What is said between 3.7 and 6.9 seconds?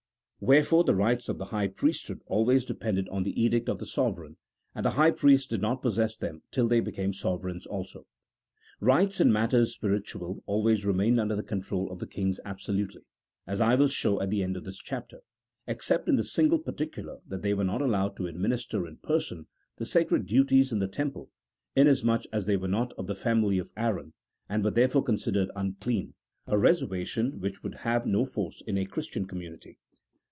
the sovereign, and the high priests did not possess them till they